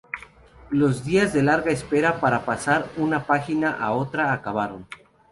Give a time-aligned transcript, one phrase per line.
[0.71, 4.87] Los días de larga espera para pasar de una página a otra acabaron.